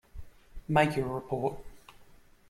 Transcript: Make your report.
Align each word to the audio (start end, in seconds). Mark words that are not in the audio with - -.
Make 0.67 0.95
your 0.97 1.05
report. 1.09 1.61